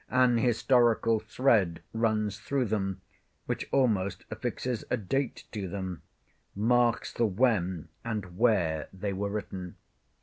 An 0.09 0.39
historical 0.39 1.19
thread 1.19 1.79
runs 1.93 2.39
through 2.39 2.65
them, 2.65 3.01
which 3.45 3.67
almost 3.71 4.25
affixes 4.31 4.83
a 4.89 4.97
date 4.97 5.43
to 5.51 5.67
them; 5.67 6.01
marks 6.55 7.13
the 7.13 7.27
when 7.27 7.87
and 8.03 8.35
where 8.39 8.89
they 8.91 9.13
were 9.13 9.29
written. 9.29 9.75